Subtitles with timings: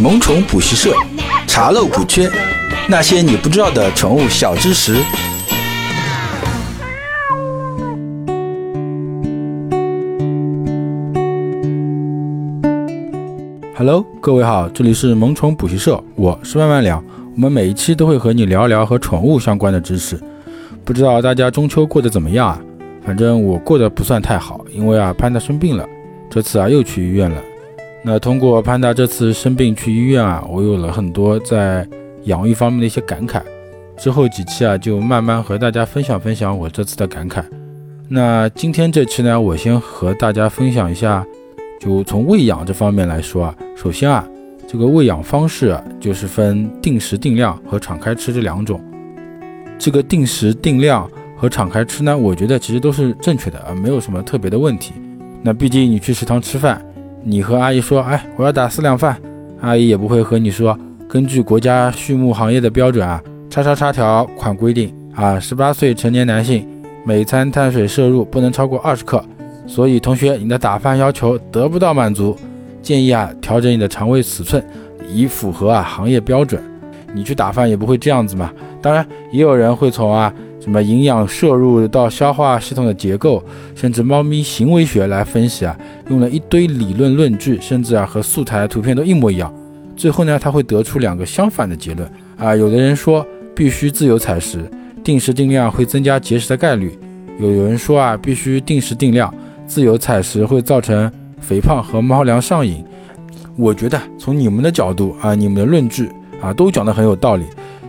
[0.00, 0.94] 萌宠补习社，
[1.46, 2.30] 查漏补缺，
[2.88, 4.96] 那些你不知道的宠物小知识。
[13.74, 17.02] Hello，各位好，这里是萌宠补习社，我是万万了。
[17.34, 20.20] 我们每一期都会和你聊聊和宠物相关的知识。
[20.84, 22.60] 不知道大家中秋过得怎么样啊？
[23.04, 25.88] 反正我过得不算太好，因为啊潘达生病了，
[26.28, 27.42] 这次啊又去医院了。
[28.08, 31.84] 那通过潘达这次生病去医院啊，我有了很多在
[32.26, 33.42] 养育方面的一些感慨。
[33.96, 37.42] 之后几期啊就慢慢和大家分享分享我这次的感慨。
[38.08, 41.26] 那今天这期呢，我先和大家分享一下，
[41.80, 44.24] 就从喂养这方面来说啊，首先啊。
[44.68, 48.80] 这个喂养方式啊，就是分定时定量和敞开吃这两种。
[49.80, 54.92] 这个定时定量和敞开吃呢，我觉得其实都是正确的啊，没有什么特别的问题。
[55.42, 56.84] 那毕竟你去食堂吃饭，
[57.28, 59.20] 你和阿姨说，哎，我要打四两饭，
[59.60, 66.64] 阿姨也不会和你说，根据国家畜牧行业的标准啊，叉叉叉条款规定啊，十八岁成年男性
[67.04, 69.20] 每餐碳水摄入不能超过二十克，
[69.66, 72.36] 所以同学你的打饭要求得不到满足。
[72.80, 74.64] 建议啊，调整你的肠胃尺寸，
[75.12, 76.62] 以符合啊行业标准。
[77.12, 78.52] 你去打饭也不会这样子嘛。
[78.80, 80.32] 当然，也有人会从啊
[80.66, 83.40] 什么营养摄入到消化系统的结构，
[83.76, 85.78] 甚至猫咪行为学来分析啊，
[86.10, 89.54] 用了一堆理论论据，甚至啊和素材图片都一模一样。
[89.96, 92.56] 最后呢，他会得出两个相反的结论啊。
[92.56, 94.68] 有的人说必须自由采食，
[95.04, 96.90] 定时定量会增加节食的概率；
[97.38, 99.32] 有有人说啊必须定时定量，
[99.68, 101.08] 自由采食会造成。
[101.38, 102.82] 肥胖和猫粮上瘾，
[103.56, 107.44] 我觉得从你们的角度啊，你们的论据啊，都讲得很有道理。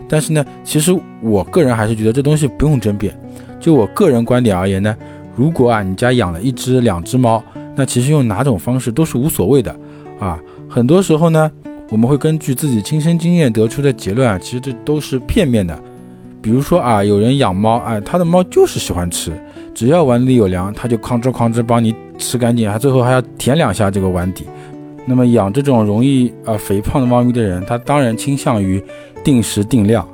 [0.08, 3.18] 但是呢，其实我个人还是觉得这东西不用争辩。
[3.60, 4.96] 就我个人观点而言呢，
[5.36, 7.44] 如果啊你家养了一只、两只猫，
[7.76, 9.76] 那其实用哪种方式都是无所谓的
[10.20, 10.40] 啊。
[10.70, 11.52] 很多时候呢，
[11.90, 15.78] 我们会根据自己亲身经验得出的结论啊，其实这都是片面的。
[16.42, 19.32] 比如说啊，有人养猫，哎，他的猫就是喜欢吃，
[19.74, 21.94] 只要碗里有粮，他就吭哧吭哧帮你。
[22.20, 24.44] 吃干净，还最后还要舔两下这个碗底。
[25.10, 28.84] 那么养这种容易啊肥胖的猫咪的人，他当然倾向于
[29.24, 30.06] 定时定量，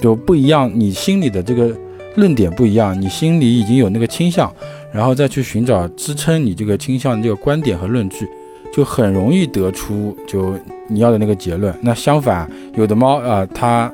[0.00, 0.68] 就不一样。
[0.74, 1.70] 你心里的这个
[2.16, 4.52] 论点不一样，你心里已经有那个倾向，
[4.92, 8.28] 然后再去寻找支撑你这个倾向的这个观点和论据，
[8.74, 10.54] 就很容易得出就
[10.88, 11.72] 你要的那个结论。
[11.80, 13.88] 那相反，有的猫啊，它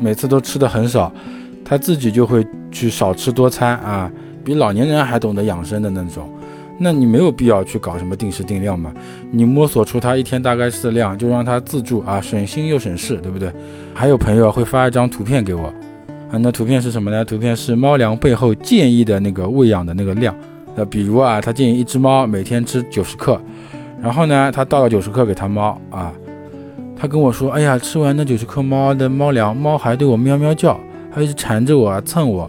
[0.00, 1.12] 每次都吃的很少，
[1.62, 4.10] 它自己就会去少吃多餐啊，
[4.42, 6.26] 比老年人还懂得养生的那种。
[6.78, 8.92] 那你没有必要去搞什么定时定量嘛？
[9.32, 13.52] 你摸索出它一天大概是的量，就让它自助啊，省心又省事，对不对？
[13.92, 15.66] 还有朋友会发一张图片给我，
[16.30, 17.24] 啊，那图片是什么呢？
[17.24, 20.34] 图片是猫粮背后建议的那个喂养的那个量。
[20.76, 23.40] 那比如啊，他建议一只猫每天吃九十克，
[24.00, 26.12] 然后呢，他倒了九十克给他猫啊，
[26.96, 30.78] 他跟我说，哎呀，吃完那九十克猫的猫粮，猫还对我喵喵叫，
[31.10, 32.48] 还一直缠着我啊，蹭我，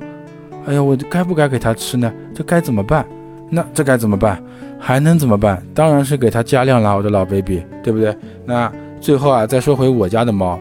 [0.67, 2.13] 哎呀，我该不该给它吃呢？
[2.35, 3.03] 这该怎么办？
[3.49, 4.41] 那这该怎么办？
[4.79, 5.61] 还能怎么办？
[5.73, 8.15] 当然是给它加量了，我的老 baby，对不对？
[8.45, 8.71] 那
[9.01, 10.57] 最后啊，再说回我家的猫，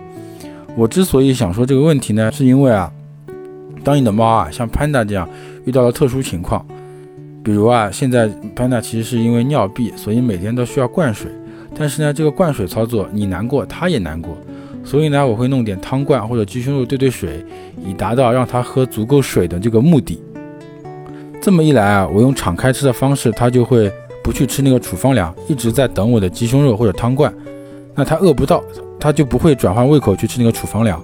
[0.75, 2.91] 我之所以想说这个问题呢，是因为啊，
[3.85, 5.29] 当你的猫啊，像 Panda 这样
[5.67, 6.67] 遇到了特殊情况，
[7.45, 11.31] 比如啊，现在 Panda 其实是因为尿闭，所以每天都需要灌水，
[11.77, 14.37] 但是呢，这个灌水操作你难过，它也难过，
[14.83, 17.45] 所以呢，我会弄点汤罐或者鸡胸肉兑兑水，
[17.85, 20.21] 以达到让它喝足够水的这个目的。
[21.41, 23.91] 这么一来啊，我用敞开吃的方式，它就会
[24.23, 27.33] 不去吃那个处方粮，一直在等我的鸡胸肉或者汤罐。
[27.95, 28.63] 那它饿不到，
[29.01, 31.01] 它就不会转换胃口去吃那个处方粮。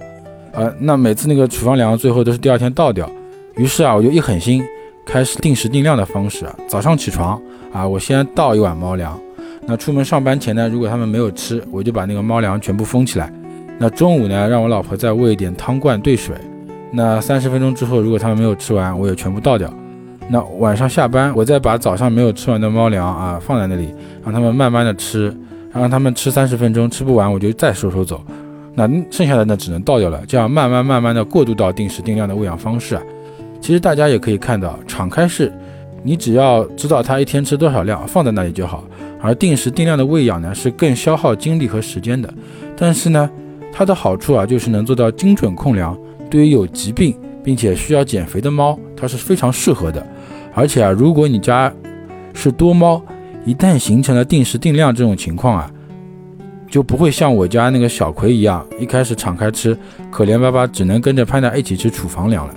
[0.51, 3.09] 呃，那每次那个处方粮最后都是第二天倒掉。
[3.55, 4.63] 于是啊，我就一狠心，
[5.05, 6.45] 开始定时定量的方式。
[6.67, 7.41] 早上起床
[7.73, 9.19] 啊，我先倒一碗猫粮。
[9.65, 13.31] 那出门上班前呢，如果他们没有吃，我就把那个猫粮全部封起来。
[13.77, 16.35] 那中午呢，让我老婆再喂一点汤罐兑水。
[16.91, 19.73] 那三十分钟之后，如果他们没有吃完，我也全部倒掉。
[20.27, 23.93] 那晚上下班，我再把早上没有吃完的猫粮啊放在那里，
[24.23, 25.31] 让他们慢慢的吃，
[25.71, 28.21] 让他们吃三十分钟，吃不完我就再收收走。
[28.73, 33.01] 那剩下的呢只能倒掉了，这样慢慢慢慢的过渡到定时定量的喂养方式啊。
[33.61, 35.53] 其实大家也可以看到，敞开式，
[36.03, 38.83] 你只要知道它一天吃多少量，放在那里就好。
[39.21, 42.31] 而定时定量的喂养呢，是更消耗精力和时间的。
[42.75, 43.29] 但是呢，
[43.71, 45.97] 它的好处啊，就是能做到精准控粮，
[46.29, 50.05] 对于有疾病并且需要减肥的猫，它是非常适合的。
[50.55, 51.71] 而且啊，如果你家
[52.33, 53.01] 是多猫，
[53.45, 55.69] 一旦形成了定时定量这种情况啊，
[56.67, 59.77] 就不会像我家那个小葵一样，一开始敞开吃，
[60.09, 62.55] 可怜巴巴只能跟着潘达一起吃处方粮了。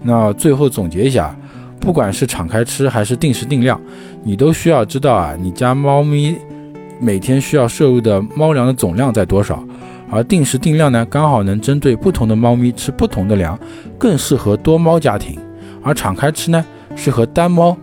[0.00, 1.36] 那最后总结一下，
[1.80, 3.78] 不管是敞开吃还是定时定量，
[4.22, 6.36] 你都需要知道啊，你家猫咪
[7.00, 9.62] 每天需要摄入的猫粮的总量在多少，
[10.08, 13.58] 而定时定量呢，刚好能针对不同的猫咪吃不同的粮，
[13.98, 15.36] 更适合多猫家庭。
[15.82, 17.76] 而敞开吃呢，适合单猫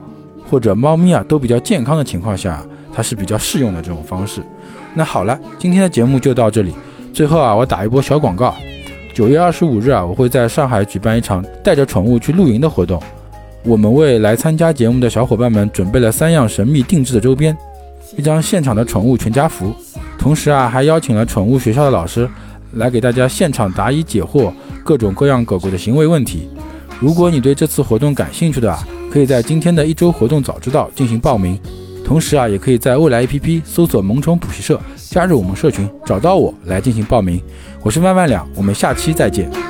[0.50, 2.64] 或者猫咪啊都比较健康的情况下，
[2.94, 4.42] 它是比较适用的这种方式。
[4.94, 6.74] 那好了，今天的节目就到这里。
[7.14, 8.56] 最后啊，我打一波小广告。
[9.14, 13.02] 九月二十五日啊，我会在上海举办一场带着宠物去露营的活动。
[13.64, 17.58] 我们为来参加节目的小伙伴们准备了三样神秘定制的周边，
[18.16, 19.74] 一张现场的宠物全家福，
[20.18, 22.30] 同时啊，还邀请了宠物学校的老师
[22.74, 24.54] 来给大家现场答疑解惑
[24.84, 26.48] 各种各样狗狗的行为问题。
[27.00, 31.60] 如果你对这次活动感兴趣的啊，可以在今天的一周活动早知道进行报名，
[32.04, 34.80] 同时啊，也可以在未来 APP 搜索“萌宠补习社”，
[35.12, 37.40] 加入我们社群，找到我来进行报名。
[37.84, 39.67] 我是万万两，我们下期再见。